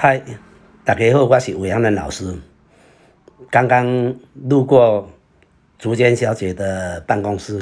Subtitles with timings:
[0.00, 0.22] 嗨，
[0.84, 2.32] 大家好，我是韦阳南老师。
[3.50, 4.14] 刚刚
[4.48, 5.10] 路过
[5.76, 7.60] 竹间小姐的办公室，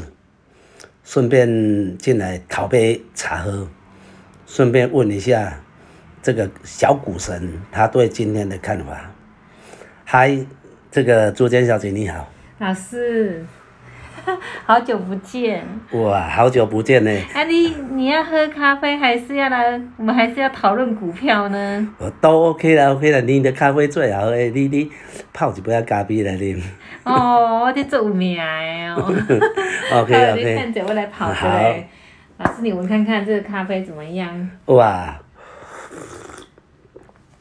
[1.03, 3.67] 顺便进来讨杯茶喝，
[4.46, 5.59] 顺便问一下
[6.22, 9.11] 这个小股神他对今天的看法。
[10.05, 10.39] 嗨，
[10.91, 12.29] 这个竹间小姐你好，
[12.59, 13.46] 老师，
[14.66, 15.64] 好久不见。
[15.93, 17.11] 哇，好久不见呢。
[17.34, 19.80] 啊，你你要喝咖啡，还是要来？
[19.96, 21.89] 我们还是要讨论股票呢？
[21.98, 24.90] 我都 OK 啦，OK 啦，你的咖啡最好诶，你你
[25.32, 26.61] 泡一杯咖啡来啉。
[27.04, 28.43] 哦，我在做有名的
[28.94, 29.03] 哦。
[29.93, 30.56] OK OK。
[30.56, 31.89] 看着我来泡好的嘞。
[32.39, 34.50] 老师，你闻看看这个咖啡怎么样？
[34.67, 35.19] 哇，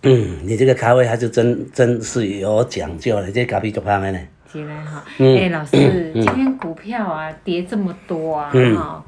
[0.04, 4.20] 嗯，你这个咖啡还是真真是有讲究的，这咖啡足香的呢。
[4.56, 5.04] 起来哈。
[5.18, 9.04] 嗯哎，老师，今天股票啊跌这么多啊，嗯哈，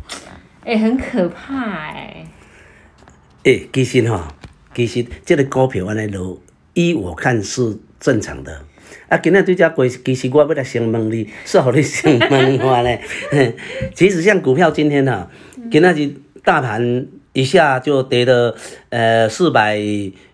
[0.66, 2.26] 哎，很可怕哎。
[3.44, 4.28] 诶、其实哈，
[4.74, 6.42] 其实这个股票安尼落，
[6.74, 8.62] 依我看是正常的。
[9.08, 12.98] 啊，今仔对这过，其实我要来先问你，是互你先问我呢。
[13.96, 15.30] 其实像股票今天哈、
[15.72, 18.54] 今仔日大盘一下就跌了
[18.90, 19.80] 呃四百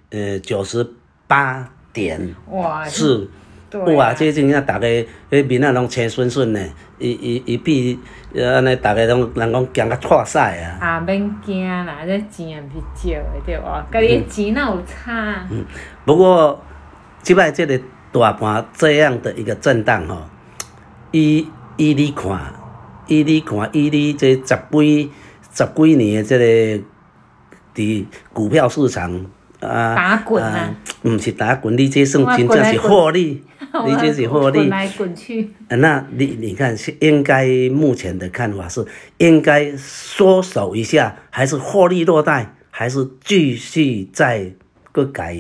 [0.10, 0.88] 呃九十
[1.28, 2.34] 八点。
[2.50, 3.28] 哇，是，
[3.74, 4.88] 对啊哇，这真正大家
[5.32, 6.62] 迄面啊拢青顺顺的，
[7.00, 7.98] 伊伊伊比
[8.36, 10.78] 呃安尼大家拢人讲惊甲脱屎啊。
[10.80, 13.86] 啊，免惊啦，这钱也毋是少的，对无？
[13.92, 15.48] 甲你的钱哪有差？
[15.50, 15.66] 嗯
[16.06, 16.64] 不过，
[17.24, 17.80] 即摆即个
[18.12, 20.22] 大盘这样的一个震荡吼，
[21.12, 22.54] 以以你看，
[23.08, 25.12] 以你看，以你这十几
[25.52, 26.84] 十几年的即个
[27.74, 29.12] 伫股票市场
[29.60, 33.44] 啊，打滚啊啊，毋是打滚，你这算真正是获利，
[33.88, 34.60] 你这是获利。
[34.60, 35.50] 滚来滚去。
[35.70, 38.86] 啊那你你看，是应该目前的看法是
[39.18, 44.52] 应该缩手一下，还是获利落袋，还是继续再
[44.92, 45.36] 个改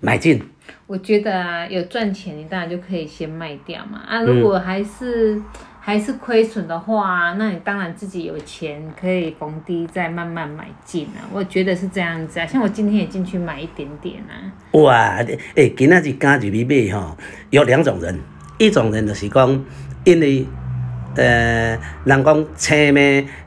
[0.00, 0.42] 买进？
[0.86, 3.98] 我觉得啊，有赚钱你当然就可以先卖掉嘛。
[4.06, 5.40] 啊，嗯如果还是、
[5.88, 11.24] 还是亏损的话，那你当然自己有钱可以逢低再慢慢买进啊。
[11.32, 14.52] 我觉得是这样子啊，像我今天也进去买一点点啊。
[14.72, 15.16] 哇，
[15.54, 17.16] 诶、今仔日加入去买吼，
[17.48, 18.20] 有两种人，
[18.58, 19.64] 一种人就是讲，
[20.04, 20.46] 因为
[21.16, 23.00] 呃，人讲青马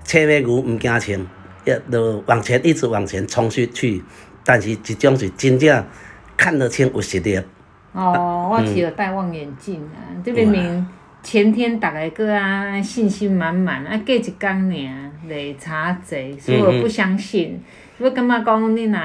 [0.03, 1.27] 青马牛毋惊青，
[1.65, 4.03] 要就往前一直往前冲出去，
[4.43, 5.85] 但是一种是真正
[6.35, 7.39] 看得清有实力。
[7.93, 10.87] 哦，我是有戴望远镜啊，这明明
[11.23, 17.61] 前天大概个啊信心满满啊，过一天尔累查贼，所以我不相信。
[17.99, 18.99] 我感觉讲你若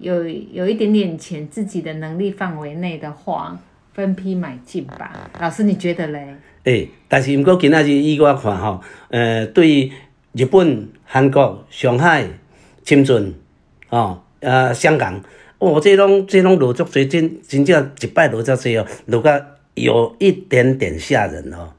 [0.00, 3.58] 有有一点点钱，自己的能力范围内的话，
[3.94, 5.30] 分批买进吧。
[5.40, 6.36] 老师，你觉得嘞？
[6.64, 9.90] 诶、但是毋过今仔日以我看吼，呃，对
[10.32, 12.26] 日本、韩国、上海、
[12.84, 13.34] 深圳，
[13.88, 15.20] 哦，呃，香港，
[15.58, 19.42] 哦，这拢这拢落足侪，真真正一摆落遮侪哦，落甲
[19.74, 21.72] 有一点点吓人哦。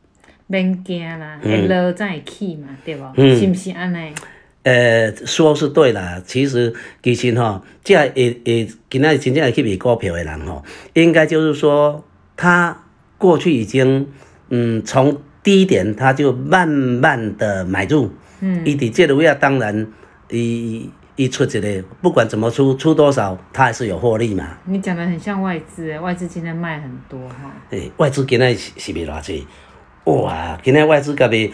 [0.47, 3.11] 免惊啦，会落才会起嘛，对无？
[3.17, 4.13] 嗯是毋是安尼？
[4.61, 10.63] 呃，说是对啦，其实其实吼，这会会今仔日真正会去买股票的人吼，
[10.94, 12.03] 应该就是说，
[12.35, 12.84] 他
[13.17, 14.07] 过去已经
[14.50, 18.11] 嗯从低点他就慢慢的买入，
[18.41, 19.88] 嗯，伊伫这个位啊，当然
[20.29, 24.46] 伊伊出一个不管怎么出出多少，它还是有获利嘛。
[24.66, 27.52] 你讲的很像外资欸，外资今天卖很多哈。
[27.70, 29.48] 诶、外资今天是是卖偌济？
[30.03, 31.50] 哇，今天外资甲卖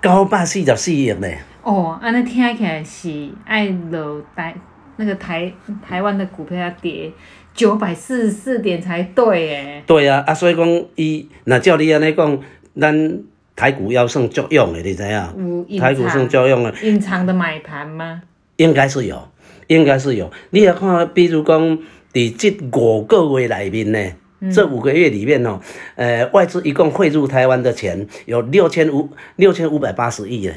[0.00, 1.28] 九百四十四亿呢。
[1.62, 4.54] 哦，安尼听起来是爱落台
[4.96, 5.52] 那个台
[5.86, 7.12] 台湾的股票要跌
[7.52, 9.82] 九百四十四点才对诶。
[9.86, 12.40] 对啊，啊，所以讲伊若照你安尼讲，
[12.80, 13.22] 咱
[13.54, 15.78] 台股要算作用的，你知影？
[15.78, 18.22] 台股算作用的，隐藏的买盘吗？
[18.56, 19.28] 应该是有，
[19.66, 20.30] 应该是有。
[20.50, 21.78] 你要看，比如讲，
[22.12, 25.60] 伫这五个月里面呢，这五个月里面哦，
[25.96, 30.54] 呃，外资一共汇入台湾的钱有六千五六千五百八十亿呢，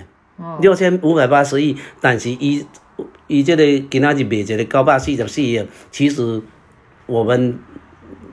[0.62, 2.66] 六千五百八十亿，但是伊
[3.28, 6.42] 伊这个今仔日卖一个九百四十四亿，其实
[7.06, 7.60] 我们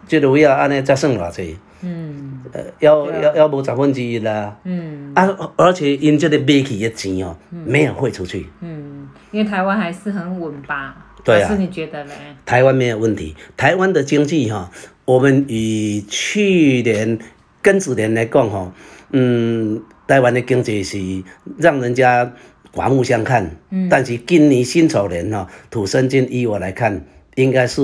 [0.07, 1.57] 这个位啊，安尼才算偌济？
[1.83, 2.41] 嗯。
[2.53, 4.57] 呃，要要要无十分之一啦。
[4.63, 5.13] 嗯。
[5.15, 8.96] 啊，而且因这个卖去的钱哦，没有汇出去，嗯，
[9.37, 10.97] 因为台湾还是很稳吧？
[11.23, 12.13] 对啊老师你觉得嘞？
[12.47, 13.37] 台湾没有问题。
[13.55, 14.71] 台湾的经济哈、
[15.05, 17.19] 我们以去年
[17.63, 18.73] 庚子年来讲哈，
[19.11, 20.99] 嗯，台湾的经济是
[21.59, 22.33] 让人家
[22.73, 23.51] 刮目相看。
[23.69, 23.91] 嗯。
[23.91, 27.05] 但是今年辛丑年哈、土生金依我来看，
[27.35, 27.83] 应该是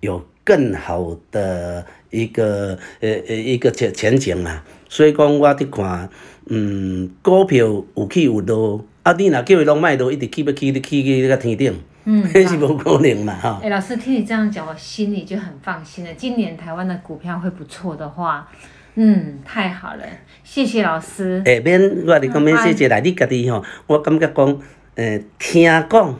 [0.00, 4.64] 有更好的一个呃呃一个前前景啊。
[4.88, 6.10] 所以讲，我伫看，
[6.46, 7.64] 嗯，股票
[7.94, 11.72] 有起有落，啊，你若叫伊拢卖落，一直起要起，你起去到天顶。
[12.04, 13.60] 嗯，那是无可能嘛吼。
[13.62, 16.10] 哎、老师听你这样讲，我心里就很放心了。
[16.14, 18.48] 今年台湾的股票会不错的话，
[18.96, 20.04] 嗯，太好了，
[20.42, 21.40] 谢谢老师。
[21.46, 24.60] 下免我你讲免谢谢来，你家己吼，我感觉讲，
[24.96, 26.18] 呃，听讲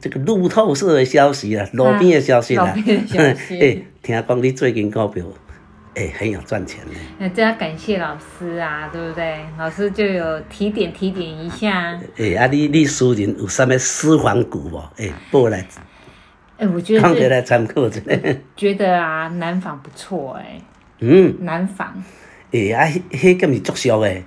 [0.00, 5.24] 这个路透社的消息啊，路边的消息啦，路边的消息诶， 听讲你最近股票，
[5.94, 6.92] 诶，很有赚钱呢。
[7.18, 9.38] 那这要感谢老师啊，对不对？
[9.58, 11.98] 老师就有提点提点一下。
[12.16, 14.82] 诶，啊，你你私人有啥物私房股无？
[14.96, 15.66] 诶，报来
[16.58, 18.00] 哎、我觉得这看起来参考一下。
[18.56, 20.60] 觉得啊，南纺不错哎、
[21.00, 21.92] 嗯，南纺。
[22.52, 24.22] 诶，啊，迄迄敢是足俗诶。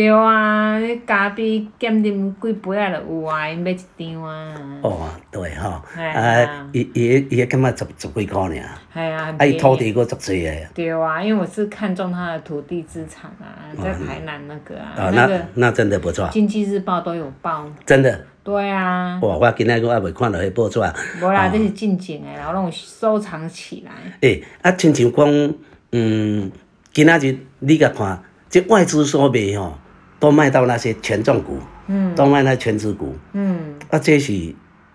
[0.00, 4.80] 对啊，你咖啡减啉几杯啊就有啊，因买一张啊。
[4.80, 8.50] 哦，对吼，嘿啊，伊伊伊迄感觉十十几箍尔，
[8.94, 10.66] 哎呀，很啊，伊土地佫足济诶。
[10.72, 17.66] 对啊，因为我是看中他的土地资产啊，在台南那个啊，啊，那个那那真的不错，经济日报都有报。
[17.84, 18.24] 真的。
[18.42, 20.80] 对啊，哇，我今仔佫还未看到迄报纸。
[21.20, 23.92] 无啦，这是进前的，然后拢有收藏起来。
[24.22, 25.54] 诶、啊，亲像讲，
[25.92, 26.50] 嗯，
[26.90, 28.18] 今仔日你甲看，
[28.48, 29.74] 即外资所卖吼，
[30.20, 31.58] 都卖到那些权重股，
[31.88, 34.32] 嗯，都卖那全资股，嗯，啊，这是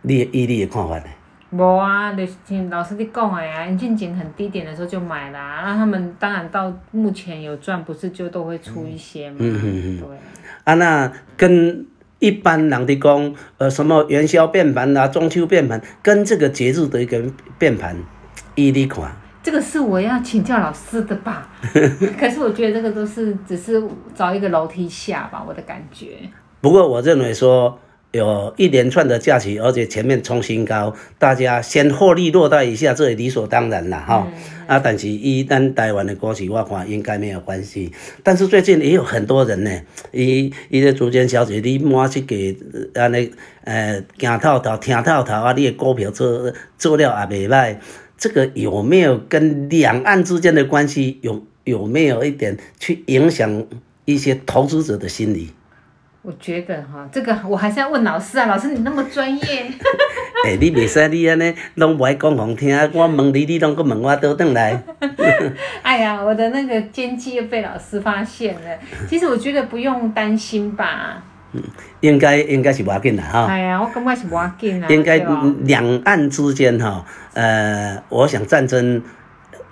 [0.04, 1.06] 你的以你的看法呢？
[1.52, 9.38] 无啊，就是听老师你讲的呀，因进前很低点的时候就买啦，那他们当然到目前有赚，不是就都会出一些嘛。
[9.40, 10.18] 嗯嗯嗯对。
[10.66, 11.86] 啊，那跟
[12.20, 17.24] 一般人的讲，呃，什么元宵变盘啊，中秋变盘，跟这个节日的一个
[17.58, 17.96] 变盘，
[18.56, 19.16] 以你看，
[19.46, 21.48] 这个是我要请教老师的吧？
[22.20, 23.80] 可是我觉得这个都是只是
[24.16, 26.18] 找一个楼梯下吧，我的感觉。
[26.62, 27.78] 不过我认为说。
[28.12, 34.26] 有一连串的假期，而且前面冲新高，大家先获利落袋一下，这也理所当然啦，哈、
[34.68, 37.92] 啊，但是一旦台湾的股市，我看应该没有关系。
[38.24, 39.82] 但是最近也有很多人呢，
[40.14, 42.58] 一一个主间小姐，你摸去给
[42.94, 43.30] 安尼，
[43.66, 47.76] 呃，行透透、听透透啊，你的股票做做了也袂歹，
[48.18, 53.66] 这个有没有跟两岸之间的关系有有没有一点去影响
[54.06, 55.50] 一些投资者的心理？
[56.22, 59.46] 我觉得哈，这个我还是要问老师啊，老师你那么专业，
[60.44, 64.82] 诶、 你袂使你安尼拢无爱讲互听，我问你，你拢搁问我倒转来。
[65.84, 68.80] 哎呀，我的那个奸计又被老师发现了。
[69.08, 71.24] 其实我觉得不用担心吧。
[72.02, 73.46] 应该应该是无要紧啦哈。
[73.46, 74.88] 哎呀，我感觉是无要紧啊。
[74.90, 75.18] 应该
[75.64, 79.02] 两岸之间哈，呃，我想战争，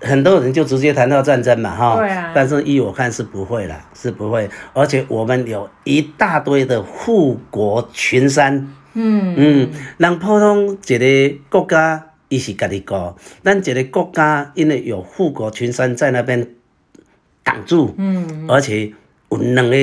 [0.01, 1.97] 很多人就直接谈到战争嘛哈。
[1.97, 8.68] 对啊但是依我看是不会啦，是不会，而且我们有一大堆的护国群山。
[8.95, 16.47] 嗯嗯，人普通一个国家，伊是家己顾，咱一个国家因为有护国群山在那边
[17.44, 18.91] 挡住，嗯，而且
[19.29, 19.75] 有两个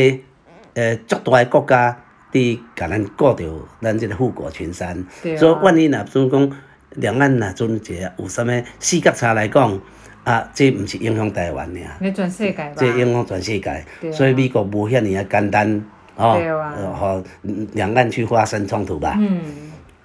[0.74, 1.96] 呃足大的国家
[2.32, 3.44] 伫甲咱顾着
[3.80, 5.04] 咱即个富国群山，
[5.38, 6.52] 所以万一若阵讲
[6.96, 9.80] 两岸若阵一个有啥物四角差来讲，
[10.24, 11.96] 啊，这毋是影响台湾尔。
[12.00, 12.72] 你转世界吧。
[12.76, 15.84] 这影响全世界，所以美国无遐尼啊简单，
[16.16, 16.74] 哦，对啊。
[16.76, 17.24] 呃和
[17.72, 19.16] 两岸去发生冲突吧。
[19.18, 19.40] 嗯，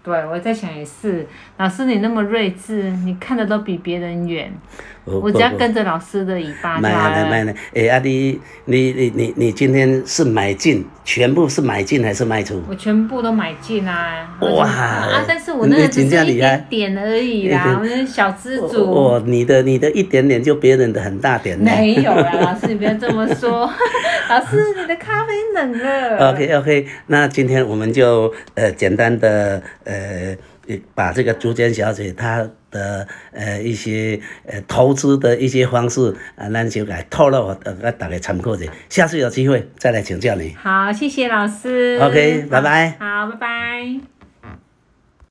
[0.04, 1.28] 对，我在想也是，
[1.58, 4.52] 老师你那么睿智，你看的都比别人远，
[5.06, 7.16] 我我只要跟着老师的尾巴就买好了。
[7.16, 12.62] 啊买呢，哎啊你你你你你今天是买进，全部是买进还是卖出？
[12.68, 14.28] 我全部都买进啊！
[14.42, 15.24] 哇啊！
[15.28, 18.92] 但是我那只是一点点而已啦，我那是小资主。
[18.92, 21.72] 哦，你的你的一点点就别人的很大点呢。
[21.76, 23.72] 没有啦， 老师你不要这么说。
[24.30, 26.32] 老师，你的咖啡冷了。
[26.32, 30.36] OK OK，那今天我们就呃简单的呃
[30.94, 40.56] 把这个竹间小姐她的呃一些呃投资的一些方式啊，咱就来透露呃给大家参考一下，下次有机会再来请教你。
[40.56, 42.00] 好，谢谢老师。
[42.02, 44.15] OK，拜拜好，拜拜。